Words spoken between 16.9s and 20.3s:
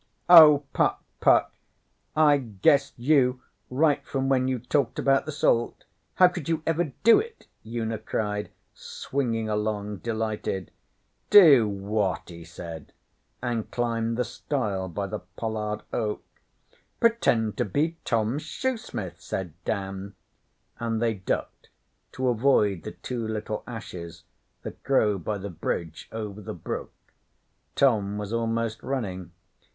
'Pretend to be Tom Shoesmith,' said Dan,